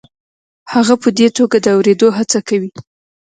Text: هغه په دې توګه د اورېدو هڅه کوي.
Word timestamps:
هغه 0.73 0.95
په 1.01 1.09
دې 1.17 1.27
توګه 1.37 1.57
د 1.61 1.67
اورېدو 1.75 2.07
هڅه 2.17 2.39
کوي. 2.47 2.71